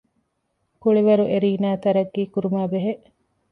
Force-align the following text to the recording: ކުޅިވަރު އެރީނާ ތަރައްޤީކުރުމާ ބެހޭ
ކުޅިވަރު 0.81 1.23
އެރީނާ 1.31 1.69
ތަރައްޤީކުރުމާ 1.83 2.61
ބެހޭ 2.71 2.91